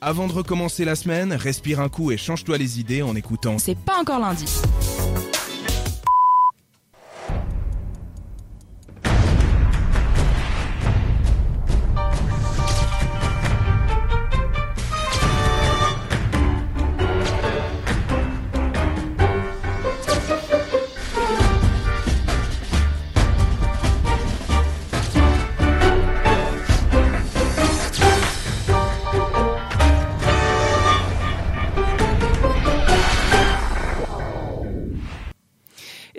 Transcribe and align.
Avant 0.00 0.26
de 0.26 0.32
recommencer 0.32 0.84
la 0.84 0.94
semaine, 0.94 1.32
respire 1.32 1.80
un 1.80 1.88
coup 1.88 2.10
et 2.10 2.18
change-toi 2.18 2.58
les 2.58 2.78
idées 2.80 3.02
en 3.02 3.16
écoutant. 3.16 3.58
C'est 3.58 3.78
pas 3.78 3.98
encore 3.98 4.20
lundi. 4.20 4.44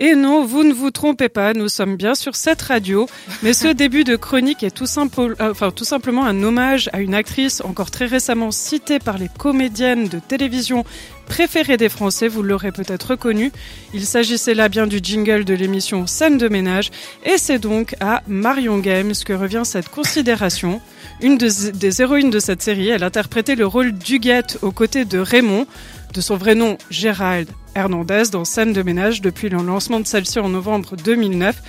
Et 0.08 0.14
non, 0.14 0.42
vous 0.42 0.64
ne 0.64 0.72
vous 0.72 0.90
trompez 0.90 1.28
pas, 1.28 1.52
nous 1.52 1.68
sommes 1.68 1.96
bien 1.96 2.14
sur 2.14 2.34
cette 2.34 2.62
radio, 2.62 3.06
mais 3.42 3.52
ce 3.52 3.68
début 3.68 4.04
de 4.04 4.16
chronique 4.16 4.62
est 4.62 4.70
tout, 4.70 4.86
simple, 4.86 5.36
euh, 5.38 5.52
simplement 5.82 6.24
un 6.24 6.42
hommage 6.42 6.88
à 6.94 7.00
une 7.00 7.12
actrice 7.12 7.60
encore 7.60 7.90
très 7.90 8.06
récemment 8.06 8.50
citée 8.50 9.00
par 9.00 9.18
les 9.18 9.28
comédiennes 9.28 10.08
de 10.08 10.18
télévision 10.18 10.86
préférées 11.26 11.76
des 11.76 11.90
Français, 11.90 12.26
vous 12.26 12.42
l'aurez 12.42 12.72
peut-être 12.72 13.10
reconnu. 13.10 13.52
Il 13.92 14.06
s'agissait 14.06 14.54
là 14.54 14.70
bien 14.70 14.86
du 14.86 14.98
jingle 15.02 15.44
de 15.44 15.52
l'émission 15.52 16.06
Scène 16.06 16.38
de 16.38 16.48
ménage, 16.48 16.90
et 17.26 17.36
c'est 17.36 17.58
donc 17.58 17.94
à 18.00 18.22
Marion 18.26 18.78
Games 18.78 19.12
que 19.26 19.34
revient 19.34 19.64
cette 19.64 19.90
considération. 19.90 20.80
Une 21.20 21.36
des, 21.36 21.70
des 21.74 22.00
héroïnes 22.00 22.30
de 22.30 22.40
cette 22.40 22.62
série, 22.62 22.88
elle 22.88 23.04
interprétait 23.04 23.56
le 23.56 23.66
rôle 23.66 23.92
d'Huguette 23.92 24.58
aux 24.62 24.72
côtés 24.72 25.04
de 25.04 25.18
Raymond, 25.18 25.66
de 26.12 26.20
son 26.20 26.36
vrai 26.36 26.54
nom 26.54 26.78
Gérald 26.90 27.48
Hernandez 27.74 28.24
dans 28.32 28.44
Scène 28.44 28.72
de 28.72 28.82
ménage 28.82 29.20
depuis 29.20 29.48
le 29.48 29.58
lancement 29.58 30.00
de 30.00 30.06
celle-ci 30.06 30.38
en 30.38 30.48
novembre 30.48 30.96
2009. 30.96 31.62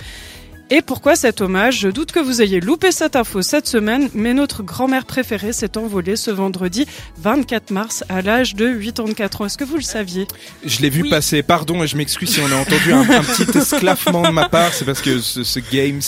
Et 0.72 0.82
pourquoi 0.82 1.16
cet 1.16 1.40
hommage? 1.40 1.80
Je 1.80 1.88
doute 1.88 2.12
que 2.12 2.20
vous 2.20 2.42
ayez 2.42 2.60
loupé 2.60 2.92
cette 2.92 3.16
info 3.16 3.42
cette 3.42 3.66
semaine, 3.66 4.08
mais 4.14 4.34
notre 4.34 4.62
grand-mère 4.62 5.04
préférée 5.04 5.52
s'est 5.52 5.76
envolée 5.76 6.14
ce 6.14 6.30
vendredi 6.30 6.86
24 7.18 7.72
mars 7.72 8.04
à 8.08 8.22
l'âge 8.22 8.54
de 8.54 8.68
84 8.78 9.40
ans. 9.40 9.46
Est-ce 9.46 9.58
que 9.58 9.64
vous 9.64 9.74
le 9.76 9.82
saviez? 9.82 10.28
Je 10.64 10.80
l'ai 10.80 10.88
vu 10.88 11.02
Oui. 11.02 11.10
passer, 11.10 11.42
pardon, 11.42 11.82
et 11.82 11.88
je 11.88 11.96
m'excuse 11.96 12.30
si 12.32 12.40
on 12.40 12.52
a 12.52 12.54
entendu 12.54 12.92
un, 12.92 13.00
un 13.00 13.24
petit 13.24 13.46
esclaffement 13.58 14.22
de 14.22 14.30
ma 14.30 14.48
part, 14.48 14.72
c'est 14.72 14.84
parce 14.84 15.00
que 15.00 15.18
ce, 15.20 15.42
ce 15.42 15.58
Games, 15.72 16.00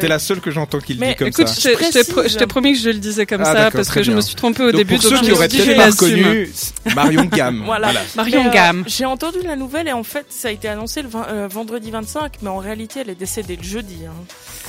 t'es 0.00 0.08
la 0.08 0.18
seule 0.18 0.40
que 0.40 0.50
j'entends 0.50 0.80
qui 0.80 0.94
le 0.94 1.00
Mais 1.00 1.10
dit 1.10 1.16
comme 1.16 1.28
Écoute, 1.28 1.48
ça. 1.48 1.70
je 1.70 1.76
t'ai- 1.76 1.84
je 2.28 2.34
t'ai 2.34 2.38
je 2.40 2.44
promis 2.46 2.72
que 2.72 2.78
je 2.78 2.88
le 2.88 2.98
disais 2.98 3.26
comme 3.26 3.42
Ah, 3.44 3.52
ça 3.52 3.70
parce 3.70 3.90
que 3.90 4.02
je 4.02 4.12
me 4.12 4.22
suis 4.22 4.34
trompée 4.34 4.62
au 4.62 4.72
Donc 4.72 4.78
début. 4.78 4.94
pour 4.94 5.02
ceux 5.02 5.16
je 5.16 5.22
qui 5.24 5.32
auraient 5.32 5.48
peut-être 5.48 5.76
pas 5.76 5.90
reconnu, 5.90 6.50
Marion 6.96 7.24
Gamme. 7.26 7.62
Voilà. 7.66 7.92
Marion 8.16 8.46
euh, 8.46 8.50
Gamme. 8.50 8.84
J'ai 8.86 9.04
entendu 9.04 9.38
la 9.44 9.56
nouvelle 9.56 9.88
et 9.88 9.92
en 9.92 10.04
fait, 10.04 10.24
ça 10.30 10.48
a 10.48 10.50
été 10.52 10.68
annoncé 10.68 11.02
le 11.02 11.08
euh, 11.28 11.48
vendredi 11.50 11.90
25, 11.90 12.36
mais 12.40 12.48
en 12.48 12.56
réalité, 12.56 13.00
elle 13.00 13.10
est 13.10 13.14
décédée 13.14 13.41
le 13.48 13.62
jeudi. 13.62 13.98
hein. 14.06 14.12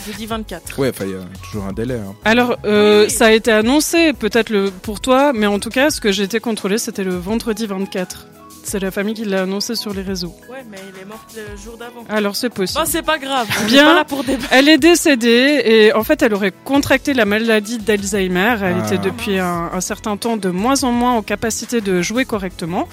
Jeudi 0.05 0.25
24. 0.25 0.79
Ouais, 0.79 0.89
enfin, 0.89 1.05
il 1.05 1.11
y 1.11 1.16
a 1.16 1.19
toujours 1.45 1.63
un 1.66 1.73
délai. 1.73 1.95
hein. 1.95 2.13
Alors, 2.25 2.57
euh, 2.66 3.05
Oui. 3.05 3.09
ça 3.11 3.27
a 3.27 3.31
été 3.31 3.52
annoncé 3.52 4.13
peut-être 4.13 4.49
le 4.49 4.69
pour 4.71 4.99
toi, 4.99 5.31
mais 5.33 5.45
en 5.47 5.59
tout 5.59 5.69
cas, 5.69 5.89
ce 5.91 6.02
que 6.02 6.11
j'ai 6.11 6.23
été 6.23 6.39
contrôlé, 6.39 6.77
c'était 6.77 7.03
le 7.03 7.16
vendredi 7.16 7.66
24. 7.67 8.27
C'est 8.66 8.79
la 8.79 8.91
famille 8.91 9.13
qui 9.13 9.25
l'a 9.25 9.41
annoncé 9.41 9.75
sur 9.75 9.94
les 9.94 10.01
réseaux. 10.01 10.33
Ouais, 10.49 10.63
mais 10.71 10.77
elle 10.79 11.01
est 11.01 11.05
morte 11.05 11.35
le 11.35 11.57
jour 11.61 11.75
d'avant. 11.77 12.05
Alors, 12.07 12.35
c'est 12.38 12.49
possible. 12.49 12.79
Bon, 12.79 12.89
c'est 12.89 13.01
pas 13.01 13.17
grave. 13.17 13.45
On 13.61 13.66
Bien. 13.67 13.81
est 13.81 13.85
pas 13.85 13.94
là 13.94 14.05
pour 14.05 14.23
débattre. 14.23 14.47
Elle 14.51 14.69
est 14.69 14.77
décédée 14.77 15.61
et 15.66 15.91
en 15.94 16.05
fait, 16.05 16.21
elle 16.21 16.33
aurait 16.33 16.53
contracté 16.63 17.13
la 17.13 17.25
maladie 17.25 17.77
d'Alzheimer. 17.77 18.55
Elle 18.61 18.75
Ah. 18.81 18.85
était 18.88 18.97
depuis 18.99 19.38
un, 19.38 19.69
un 19.73 19.81
certain 19.81 20.16
temps 20.16 20.38
de 20.38 20.47
moins 20.49 20.81
en 20.85 20.94
moins 20.94 21.11
en 21.13 21.21
capacité 21.21 21.81
de 21.81 22.01
jouer 22.01 22.23
correctement. 22.23 22.88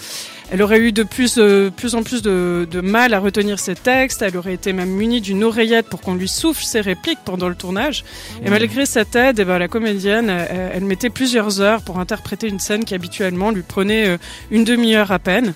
Elle 0.52 0.62
aurait 0.62 0.80
eu 0.80 0.90
de 0.90 1.04
plus, 1.04 1.36
euh, 1.38 1.70
plus 1.70 1.94
en 1.94 2.02
plus 2.02 2.22
de, 2.22 2.66
de 2.68 2.80
mal 2.80 3.14
à 3.14 3.20
retenir 3.20 3.58
ses 3.60 3.74
textes. 3.76 4.20
Elle 4.22 4.36
aurait 4.36 4.54
été 4.54 4.72
même 4.72 4.90
munie 4.90 5.20
d'une 5.20 5.44
oreillette 5.44 5.86
pour 5.86 6.00
qu'on 6.00 6.14
lui 6.14 6.26
souffle 6.28 6.64
ses 6.64 6.80
répliques 6.80 7.20
pendant 7.25 7.48
le 7.48 7.54
tournage. 7.54 8.04
Et 8.44 8.50
malgré 8.50 8.84
cette 8.84 9.14
aide, 9.14 9.38
eh 9.38 9.44
ben, 9.44 9.58
la 9.58 9.69
comédienne, 9.69 10.28
euh, 10.28 10.70
elle 10.75 10.84
mettait 10.84 11.10
plusieurs 11.10 11.60
heures 11.60 11.82
pour 11.82 12.00
interpréter 12.00 12.48
une 12.48 12.58
scène 12.58 12.84
qui 12.84 12.94
habituellement 12.97 13.50
lui 13.52 13.62
prenait 13.62 14.08
euh, 14.08 14.16
une 14.50 14.64
demi-heure 14.64 15.12
à 15.12 15.20
peine. 15.20 15.54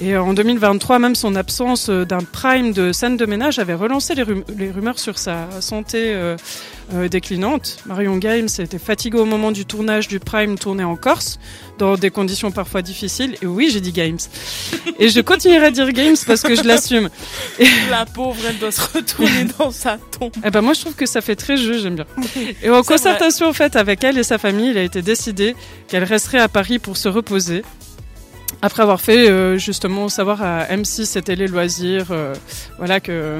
Et 0.00 0.16
en 0.16 0.32
2023, 0.34 0.98
même 0.98 1.14
son 1.14 1.34
absence 1.36 1.88
d'un 1.90 2.18
prime 2.18 2.72
de 2.72 2.92
scène 2.92 3.16
de 3.16 3.24
ménage 3.26 3.58
avait 3.58 3.74
relancé 3.74 4.14
les, 4.14 4.22
rum- 4.22 4.44
les 4.56 4.70
rumeurs 4.70 4.98
sur 4.98 5.18
sa 5.18 5.48
santé 5.60 6.12
euh, 6.14 6.36
euh, 6.94 7.08
déclinante. 7.08 7.78
Marion 7.86 8.16
Games 8.18 8.48
était 8.58 8.78
fatiguée 8.78 9.18
au 9.18 9.24
moment 9.24 9.50
du 9.50 9.64
tournage 9.66 10.08
du 10.08 10.20
prime 10.20 10.58
tourné 10.58 10.84
en 10.84 10.96
Corse, 10.96 11.38
dans 11.78 11.96
des 11.96 12.10
conditions 12.10 12.50
parfois 12.52 12.82
difficiles. 12.82 13.36
Et 13.42 13.46
oui, 13.46 13.70
j'ai 13.72 13.80
dit 13.80 13.92
Games. 13.92 14.18
Et 14.98 15.08
je 15.08 15.20
continuerai 15.20 15.66
à 15.66 15.70
dire 15.70 15.90
Games 15.92 16.16
parce 16.26 16.42
que 16.42 16.54
je 16.54 16.62
l'assume. 16.62 17.10
La 17.90 18.06
pauvre, 18.06 18.40
elle 18.48 18.58
doit 18.58 18.70
se 18.70 18.80
retourner 18.80 19.46
dans 19.58 19.70
sa 19.70 19.98
tombe. 19.98 20.32
Eh 20.44 20.50
ben 20.50 20.60
moi 20.60 20.74
je 20.74 20.80
trouve 20.80 20.94
que 20.94 21.06
ça 21.06 21.20
fait 21.20 21.36
très 21.36 21.56
jeu, 21.56 21.78
j'aime 21.78 21.96
bien. 21.96 22.06
Et 22.62 22.70
en 22.70 22.82
concertation 22.82 23.48
en 23.48 23.52
fait 23.52 23.76
avec 23.76 24.04
elle 24.04 24.18
et 24.18 24.22
sa 24.22 24.38
famille, 24.38 24.70
il 24.70 24.78
a 24.78 24.82
été 24.82 25.02
décidé 25.02 25.56
qu'elle 25.88 26.04
resterait 26.04 26.40
à 26.40 26.48
Paris 26.48 26.78
pour 26.78 26.96
se 26.96 27.08
reposer. 27.08 27.62
Après 28.62 28.82
avoir 28.82 29.00
fait 29.00 29.28
euh, 29.28 29.58
justement 29.58 30.08
savoir 30.08 30.42
à 30.42 30.64
M6 30.64 31.18
et 31.18 31.22
Télé 31.22 31.46
Loisirs, 31.46 32.06
euh, 32.10 32.34
voilà 32.78 33.00
que 33.00 33.36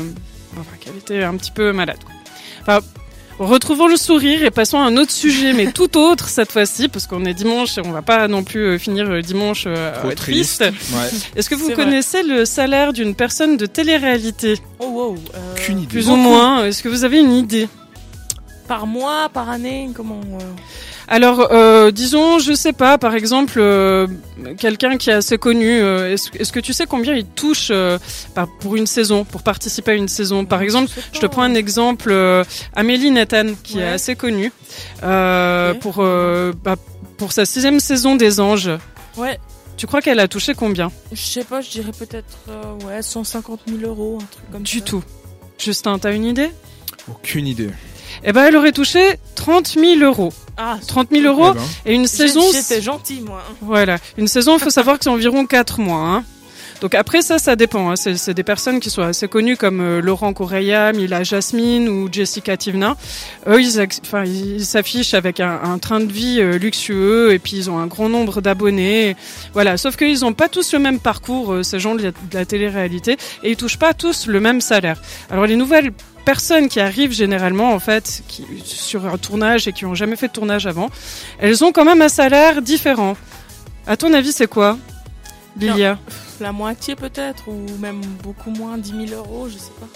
enfin, 0.52 0.76
qu'elle 0.80 0.96
était 0.96 1.22
un 1.22 1.36
petit 1.36 1.52
peu 1.52 1.72
malade. 1.72 1.98
quoi. 2.04 2.12
Enfin, 2.60 2.86
retrouvons 3.38 3.86
le 3.86 3.97
sourire 3.97 4.42
et 4.44 4.50
passons 4.50 4.78
à 4.78 4.84
un 4.84 4.97
autre 4.97 5.10
sujet, 5.12 5.52
mais 5.52 5.70
tout 5.72 5.98
autre 5.98 6.28
cette 6.28 6.50
fois-ci, 6.52 6.88
parce 6.88 7.06
qu'on 7.06 7.24
est 7.24 7.34
dimanche 7.34 7.76
et 7.76 7.82
on 7.84 7.91
va 7.92 8.02
pas 8.02 8.28
non 8.28 8.42
plus 8.44 8.60
euh, 8.66 8.78
finir 8.78 9.10
euh, 9.10 9.20
dimanche 9.20 9.64
euh, 9.66 9.92
Trop 10.00 10.12
triste. 10.12 10.62
triste. 10.70 10.94
Ouais. 10.94 11.19
Est-ce 11.36 11.50
que 11.50 11.54
vous 11.54 11.66
C'est 11.69 11.75
vrai. 11.75 11.84
connaissez 11.84 12.22
le 12.22 12.44
salaire 12.44 12.92
d'une 12.92 13.14
personne 13.14 13.56
de 13.56 13.66
télé-réalité? 13.66 14.54
Oh 14.78 14.86
wow. 14.86 15.14
euh, 15.34 15.72
idée. 15.72 15.86
Plus 15.86 16.08
ou 16.08 16.16
moins. 16.16 16.64
Est-ce 16.64 16.82
que 16.82 16.88
vous 16.88 17.04
avez 17.04 17.19
une 17.20 17.32
idée? 17.32 17.69
Par 18.69 18.86
mois, 18.86 19.28
par 19.28 19.48
année, 19.50 19.91
comment 19.94 20.20
euh, 20.41 20.42
Alors, 21.09 21.53
euh, 21.53 21.93
disons, 21.93 22.41
je 22.41 22.53
sais 22.53 22.72
pas, 22.72 22.99
par 22.99 23.15
exemple, 23.15 23.55
euh, 23.59 24.09
quelqu'un 24.59 24.97
qui 24.97 25.11
est 25.11 25.12
assez 25.12 25.39
connu, 25.39 25.69
euh, 25.81 26.12
est-ce 26.12 26.50
que 26.53 26.59
tu 26.59 26.72
sais 26.72 26.87
combien 26.87 27.15
il 27.15 27.25
touche 27.25 27.69
euh, 27.71 27.97
par- 28.34 28.49
pour 28.59 28.75
une 28.75 28.87
saison, 28.89 29.25
pour 29.25 29.43
participer 29.43 29.93
à 29.93 29.94
une 29.94 30.09
saison? 30.09 30.44
Par 30.44 30.62
exemple, 30.62 30.91
je 31.12 31.21
te 31.21 31.27
prends 31.27 31.43
un 31.43 31.55
exemple, 31.55 32.09
euh, 32.11 32.43
Amélie 32.75 33.12
Nathan, 33.12 33.47
qui 33.62 33.78
est 33.78 33.87
assez 33.87 34.17
connue, 34.17 34.50
euh, 35.05 35.75
pour, 35.75 35.97
euh, 36.00 36.53
bah, 36.65 36.75
pour 37.19 37.31
sa 37.33 37.44
sixième 37.47 37.78
saison 37.78 38.17
des 38.17 38.41
Anges. 38.41 38.71
Ouais, 39.17 39.38
Tu 39.77 39.87
crois 39.87 40.00
qu'elle 40.00 40.19
a 40.21 40.27
touché 40.27 40.55
combien? 40.55 40.91
Je 41.12 41.21
sais 41.21 41.44
pas, 41.44 41.61
je 41.61 41.71
dirais 41.71 41.93
peut-être 41.97 42.38
euh, 42.49 42.62
ouais 42.87 43.03
150 43.03 43.61
000 43.69 43.81
euros, 43.88 44.19
un 44.21 44.25
truc 44.27 44.44
comme 44.50 44.62
Du 44.62 44.78
ça. 44.78 44.84
tout. 44.84 45.05
Justin, 45.59 45.99
t'as 45.99 46.12
une 46.15 46.25
idée? 46.25 46.50
Aucune 47.09 47.47
idée. 47.47 47.71
Eh 48.25 48.33
ben, 48.33 48.44
elle 48.47 48.56
aurait 48.56 48.73
touché 48.73 49.19
30 49.37 49.69
000 49.78 50.00
euros. 50.00 50.33
Ah, 50.56 50.78
30 50.87 51.09
000 51.11 51.25
euros 51.27 51.53
Eh 51.53 51.59
ben. 51.59 51.62
et 51.87 51.94
une 51.94 52.06
saison. 52.06 52.41
J'étais 52.53 52.81
gentil, 52.81 53.21
moi. 53.21 53.43
hein. 53.49 53.55
Voilà, 53.61 53.99
une 54.17 54.28
saison, 54.28 54.56
il 54.56 54.61
faut 54.62 54.71
savoir 54.71 54.99
que 54.99 55.05
c'est 55.05 55.11
environ 55.11 55.44
4 55.47 55.81
mois. 55.81 55.99
Hein. 56.00 56.25
Donc 56.83 56.94
après 56.94 57.22
ça, 57.22 57.39
ça 57.39 57.56
dépend. 57.56 57.91
Hein. 57.91 57.94
C'est 57.97 58.34
des 58.34 58.43
personnes 58.43 58.81
qui 58.81 58.91
sont 58.91 59.00
assez 59.00 59.28
connues 59.28 59.56
comme 59.56 59.81
euh, 59.81 60.03
Laurent 60.03 60.34
Correia, 60.34 60.93
Mila 60.93 61.22
Jasmine 61.25 61.89
ou 61.89 62.09
Jessica 62.12 62.56
Tivna. 62.59 62.97
Eux, 63.49 63.62
ils 63.62 64.62
s'affichent 64.65 65.15
avec 65.15 65.41
un, 65.41 65.59
un 65.65 65.78
train 65.78 66.00
de 66.00 66.12
vie 66.12 66.39
euh, 66.39 66.59
luxueux 66.59 67.33
et 67.33 67.38
puis 67.38 67.56
ils 67.56 67.71
ont 67.71 67.78
un 67.78 67.87
grand 67.87 68.11
nombre 68.11 68.43
d'abonnés. 68.43 69.17
Voilà, 69.55 69.78
sauf 69.78 69.97
qu'ils 69.97 70.21
n'ont 70.21 70.34
pas 70.34 70.49
tous 70.50 70.75
le 70.75 70.78
même 70.78 70.99
parcours, 71.00 71.55
euh, 71.55 71.62
ces 71.62 71.81
gens 71.81 71.94
de 71.94 72.03
la, 72.03 72.11
de 72.11 72.17
la 72.34 72.44
télé-réalité, 72.44 73.17
et 73.43 73.53
ils 73.53 73.56
touchent 73.56 73.78
pas 73.78 73.94
tous 73.94 74.27
le 74.27 74.38
même 74.41 74.61
salaire. 74.61 75.00
Alors 75.31 75.47
les 75.47 75.56
nouvelles 75.56 75.93
personnes 76.26 76.69
qui 76.69 76.81
arrivent 76.81 77.12
généralement 77.12 77.72
en 77.72 77.78
fait 77.78 78.22
qui, 78.28 78.44
sur 78.64 79.06
un 79.06 79.16
tournage 79.16 79.66
et 79.69 79.72
qui 79.72 79.87
ont 79.87 79.94
jamais 79.94 80.16
fait 80.16 80.28
de 80.28 80.32
tournage 80.32 80.66
avant, 80.66 80.91
elles 81.38 81.64
ont 81.64 81.72
quand 81.72 81.87
même 81.87 82.03
un 82.03 82.10
salaire 82.10 82.60
différent. 82.60 83.16
À 83.87 83.96
ton 83.96 84.12
avis, 84.12 84.32
c'est 84.32 84.49
quoi, 84.49 84.76
Lilia? 85.58 85.99
La 86.40 86.52
moitié 86.52 86.96
peut-être, 86.96 87.49
ou 87.49 87.64
même 87.78 88.02
beaucoup 88.23 88.50
moins, 88.50 88.76
10 88.76 89.08
000 89.08 89.20
euros, 89.23 89.49
je 89.49 89.56
sais 89.56 89.73
pas. 89.81 89.87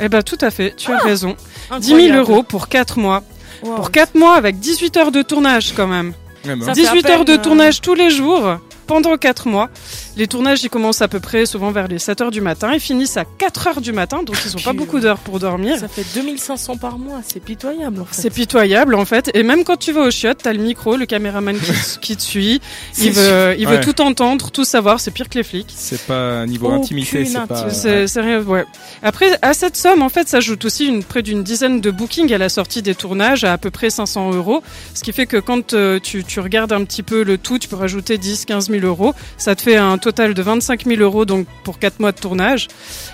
Eh 0.00 0.08
ben, 0.08 0.22
tout 0.22 0.36
à 0.40 0.50
fait, 0.50 0.74
tu 0.76 0.92
as 0.92 0.98
raison. 0.98 1.36
10 1.78 1.86
000 1.86 1.98
Incroyable. 1.98 2.18
euros 2.18 2.42
pour 2.42 2.68
4 2.68 2.98
mois. 2.98 3.22
Wow. 3.62 3.76
Pour 3.76 3.90
4 3.90 4.14
mois 4.16 4.34
avec 4.34 4.58
18 4.58 4.96
heures 4.96 5.12
de 5.12 5.22
tournage 5.22 5.72
quand 5.74 5.86
même. 5.86 6.12
Eh 6.44 6.48
ben. 6.48 6.60
Ça 6.62 6.74
fait 6.74 6.82
18 6.82 7.06
à 7.06 7.10
heures 7.12 7.24
de 7.24 7.32
euh, 7.32 7.38
tournage 7.38 7.80
tous 7.80 7.94
les 7.94 8.10
jours. 8.10 8.58
Pendant 8.88 9.16
4 9.16 9.46
mois. 9.46 9.68
Les 10.16 10.26
tournages, 10.26 10.64
ils 10.64 10.70
commencent 10.70 11.02
à 11.02 11.06
peu 11.06 11.20
près 11.20 11.46
souvent 11.46 11.70
vers 11.70 11.86
les 11.86 12.00
7 12.00 12.20
heures 12.22 12.30
du 12.32 12.40
matin. 12.40 12.72
Ils 12.74 12.80
finissent 12.80 13.16
à 13.16 13.24
4 13.24 13.66
heures 13.68 13.80
du 13.80 13.92
matin, 13.92 14.24
donc 14.24 14.36
ils 14.44 14.56
ont 14.56 14.60
pas 14.60 14.72
beaucoup 14.72 14.98
d'heures 14.98 15.18
pour 15.18 15.38
dormir. 15.38 15.78
Ça 15.78 15.86
fait 15.86 16.04
2500 16.14 16.76
par 16.78 16.98
mois, 16.98 17.20
c'est 17.24 17.38
pitoyable 17.40 18.00
en 18.00 18.04
fait. 18.04 18.20
C'est 18.20 18.30
pitoyable 18.30 18.94
en 18.96 19.04
fait. 19.04 19.30
Et 19.34 19.44
même 19.44 19.62
quand 19.62 19.76
tu 19.76 19.92
vas 19.92 20.00
au 20.00 20.10
chiottes, 20.10 20.38
t'as 20.42 20.52
le 20.52 20.58
micro, 20.58 20.96
le 20.96 21.06
caméraman 21.06 21.56
qui, 21.58 21.70
te- 21.72 21.98
qui 22.00 22.16
te 22.16 22.22
suit. 22.22 22.60
Il 22.98 23.12
veut, 23.12 23.54
il 23.58 23.66
veut 23.66 23.74
Ouais. 23.76 23.80
tout 23.80 24.00
entendre, 24.00 24.50
tout 24.50 24.64
savoir. 24.64 24.98
C'est 24.98 25.10
pire 25.12 25.28
que 25.28 25.36
les 25.38 25.44
flics. 25.44 25.72
C'est 25.76 26.00
pas 26.06 26.44
niveau 26.46 26.66
Aucune 26.68 26.80
intimité, 26.80 27.24
c'est 27.26 27.34
pas. 27.34 27.42
intimité. 27.54 27.70
C'est 27.76 28.06
c'est 28.08 28.20
rien, 28.22 28.40
ouais. 28.42 28.64
Après, 29.02 29.38
à 29.42 29.52
cette 29.54 29.76
somme, 29.76 30.02
en 30.02 30.08
fait, 30.08 30.26
s'ajoute 30.28 30.64
aussi 30.64 30.86
une, 30.86 31.04
près 31.04 31.22
d'une 31.22 31.42
dizaine 31.44 31.80
de 31.80 31.90
bookings 31.90 32.32
à 32.32 32.38
la 32.38 32.48
sortie 32.48 32.82
des 32.82 32.94
tournages 32.94 33.44
à 33.44 33.52
à 33.52 33.58
peu 33.58 33.70
près 33.70 33.90
500 33.90 34.32
euros. 34.32 34.62
Ce 34.94 35.02
qui 35.04 35.12
fait 35.12 35.26
que 35.26 35.36
quand 35.36 35.74
euh, 35.74 35.98
tu, 36.00 36.24
tu 36.24 36.40
regardes 36.40 36.72
un 36.72 36.84
petit 36.84 37.02
peu 37.02 37.22
le 37.22 37.36
tout, 37.38 37.58
tu 37.58 37.68
peux 37.68 37.76
rajouter 37.76 38.16
10, 38.18 38.46
15 38.46 38.70
000 38.70 38.77
euros. 38.86 39.14
Ça 39.36 39.54
te 39.54 39.62
fait 39.62 39.76
un 39.76 39.98
total 39.98 40.34
de 40.34 40.42
25 40.42 40.84
000 40.84 41.00
euros 41.02 41.24
donc 41.24 41.46
pour 41.64 41.78
4 41.78 42.00
mois 42.00 42.12
de 42.12 42.18
tournage. 42.18 42.68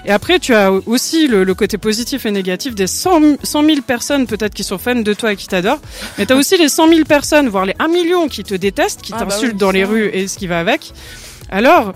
Et 0.05 0.11
après, 0.11 0.39
tu 0.39 0.55
as 0.55 0.73
aussi 0.73 1.27
le, 1.29 1.45
le 1.45 1.55
côté 1.55 1.79
positif 1.79 2.27
et 2.27 2.31
négatif 2.31 2.75
des 2.75 2.87
100, 2.87 3.39
100 3.43 3.65
000 3.65 3.81
personnes 3.87 4.27
peut-être 4.27 4.55
qui 4.55 4.65
sont 4.65 4.79
fans 4.79 4.95
de 4.95 5.13
toi 5.15 5.33
et 5.33 5.37
qui 5.37 5.49
t'adorent. 5.49 5.81
Mais 6.19 6.27
tu 6.27 6.33
as 6.33 6.37
aussi 6.37 6.57
les 6.57 6.69
100 6.69 6.89
000 6.89 7.05
personnes, 7.05 7.49
voire 7.49 7.67
les 7.67 7.75
1 7.79 7.89
million 7.89 8.29
qui 8.29 8.45
te 8.45 8.55
détestent, 8.55 9.03
qui 9.03 9.13
Ah 9.15 9.21
bah 9.21 9.27
t'insultent 9.27 9.53
oui, 9.53 9.59
dans 9.59 9.71
les 9.71 9.85
rues 9.85 10.11
et 10.13 10.29
ce 10.29 10.39
qui 10.39 10.47
va 10.47 10.59
avec. 10.61 10.93
Alors, 11.51 11.95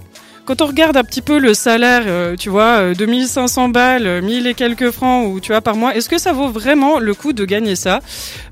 quand 0.49 0.63
on 0.63 0.67
regarde 0.67 0.97
un 0.97 1.05
petit 1.05 1.21
peu 1.21 1.39
le 1.39 1.53
salaire, 1.53 2.05
euh, 2.07 2.35
tu 2.35 2.49
vois, 2.49 2.79
euh, 2.81 2.95
2500 2.95 3.69
balles, 3.69 4.07
euh, 4.07 4.23
1000 4.23 4.47
et 4.47 4.55
quelques 4.55 4.91
francs, 4.93 5.31
ou 5.31 5.41
tu 5.41 5.53
vois, 5.53 5.61
par 5.61 5.77
mois, 5.77 5.95
est-ce 5.95 6.09
que 6.09 6.17
ça 6.17 6.33
vaut 6.33 6.49
vraiment 6.49 7.01
le 7.01 7.13
coup 7.13 7.35
de 7.35 7.45
gagner 7.45 7.77
ça 7.77 8.01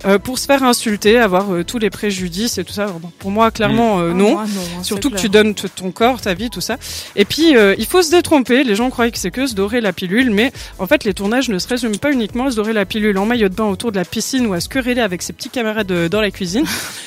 euh, 0.05 0.19
pour 0.19 0.39
se 0.39 0.45
faire 0.45 0.63
insulter, 0.63 1.19
avoir 1.19 1.51
euh, 1.55 1.65
tous 1.65 1.79
les 1.79 1.89
préjudices 1.89 2.59
et 2.59 2.65
tout 2.65 2.75
ça? 2.75 2.89
Bon, 3.01 3.11
Pour 3.19 3.31
moi, 3.31 3.51
clairement, 3.51 4.01
euh, 4.01 4.11
Ah, 4.11 4.15
non. 4.15 4.33
moi, 4.33 4.45
non, 4.45 4.61
hein, 4.79 4.83
Surtout 4.83 5.09
que 5.09 5.17
tu 5.17 5.31
donnes 5.31 5.55
ton 5.55 5.91
corps, 5.91 6.21
ta 6.21 6.35
vie, 6.35 6.51
tout 6.51 6.61
ça. 6.61 6.77
Et 7.17 7.25
puis, 7.25 7.57
euh, 7.57 7.75
il 7.79 7.87
faut 7.87 8.03
se 8.03 8.11
détromper. 8.11 8.63
Les 8.63 8.75
gens 8.75 8.91
croient 8.91 9.11
que 9.11 9.17
c'est 9.17 9.31
que 9.31 9.47
se 9.47 9.55
dorer 9.55 9.81
la 9.81 9.95
pilule, 9.95 10.29
mais 10.31 10.53
en 10.79 10.87
fait, 10.87 11.03
les 11.05 11.15
tournages 11.15 11.49
ne 11.49 11.59
se 11.59 11.67
résument 11.67 11.97
pas 11.97 12.13
uniquement 12.13 12.49
à 12.49 12.51
se 12.51 12.57
dorer 12.57 12.75
la 12.75 12.85
pilule 12.85 13.17
en 13.17 13.25
maillot 13.25 13.49
de 13.49 13.55
bain 13.55 13.65
autour 13.65 13.91
de 13.91 13.97
la 13.97 14.05
piscine 14.05 14.47
ou 14.47 14.53
à 14.53 14.61
se 14.61 14.69
quereller 14.69 15.01
avec 15.01 15.23
ses 15.23 15.33
petits 15.33 15.49
camarades 15.49 15.91
euh, 15.93 16.11
dans 16.11 16.21
la 16.21 16.31
cuisine. 16.31 16.67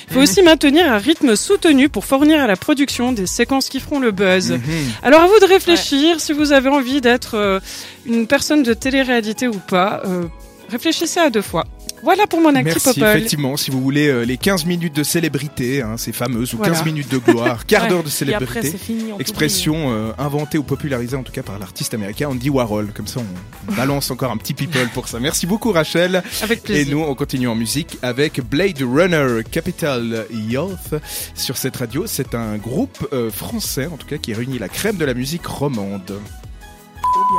Il 0.09 0.13
faut 0.15 0.19
aussi 0.23 0.41
maintenir 0.41 0.91
un 0.91 0.97
rythme 0.97 1.35
soutenu 1.35 1.89
pour 1.89 2.05
fournir 2.05 2.41
à 2.41 2.47
la 2.47 2.55
production 2.55 3.11
des 3.11 3.27
séquences 3.27 3.69
qui 3.69 3.79
feront 3.79 3.99
le 3.99 4.09
buzz. 4.09 4.53
Mhm. 4.53 4.61
Alors 5.03 5.21
à 5.21 5.27
vous 5.27 5.39
de 5.39 5.45
réfléchir 5.47 6.19
si 6.19 6.33
vous 6.33 6.51
avez 6.51 6.69
envie 6.69 7.01
d'être 7.01 7.35
euh, 7.35 7.59
une 8.05 8.27
personne 8.27 8.63
de 8.63 8.73
télé-réalité 8.73 9.47
ou 9.47 9.59
pas. 9.59 10.01
euh, 10.05 10.25
réfléchissez 10.69 11.19
à 11.19 11.29
deux 11.29 11.41
fois. 11.41 11.65
Voilà 12.03 12.27
pour 12.27 12.39
mon 12.41 12.49
actu 12.55 12.65
Merci, 12.65 12.93
Popol. 12.93 13.07
effectivement. 13.17 13.57
Si 13.57 13.71
vous 13.71 13.81
voulez 13.81 14.07
euh, 14.07 14.23
les 14.23 14.37
15 14.37 14.65
minutes 14.65 14.95
de 14.95 15.03
célébrité, 15.03 15.81
hein, 15.81 15.97
ces 15.97 16.11
fameuses, 16.11 16.53
ou 16.53 16.57
Voilà. 16.57 16.73
15 16.73 16.85
minutes 16.85 17.09
de 17.11 17.17
gloire, 17.17 17.65
quart 17.65 17.83
Ouais. 17.83 17.89
d'heure 17.89 18.03
de 18.03 18.09
Et 18.09 18.33
après, 18.33 18.61
célébrité. 18.61 18.77
fini. 18.77 19.11
Expression 19.19 19.91
euh, 19.91 20.11
inventée 20.17 20.57
ou 20.57 20.63
popularisée 20.63 21.15
en 21.17 21.23
tout 21.23 21.31
cas 21.31 21.43
par 21.43 21.59
l'artiste 21.59 21.93
américain 21.93 22.29
Andy 22.29 22.49
Warhol. 22.49 22.91
Comme 22.93 23.07
ça, 23.07 23.19
on, 23.19 23.71
on 23.71 23.75
balance 23.75 24.11
encore 24.11 24.31
un 24.31 24.37
petit 24.37 24.53
people 24.53 24.87
pour 24.93 25.07
ça. 25.07 25.19
Merci 25.19 25.45
beaucoup 25.45 25.71
Rachel. 25.71 26.23
Avec 26.41 26.59
Et 26.59 26.61
plaisir. 26.63 26.95
nous, 26.97 27.03
on 27.03 27.15
continue 27.15 27.47
en 27.47 27.55
musique 27.55 27.97
avec 28.01 28.41
Blade 28.41 28.81
Runner 28.81 29.43
Capital 29.49 30.25
Youth 30.31 30.95
sur 31.35 31.57
cette 31.57 31.77
radio. 31.77 32.05
C'est 32.07 32.33
un 32.35 32.57
groupe 32.57 33.07
euh, 33.13 33.29
français, 33.29 33.87
en 33.87 33.97
tout 33.97 34.07
cas, 34.07 34.17
qui 34.17 34.33
réunit 34.33 34.59
la 34.59 34.69
crème 34.69 34.97
de 34.97 35.05
la 35.05 35.13
musique 35.13 35.45
romande. 35.45 36.03
Bien. 36.07 37.38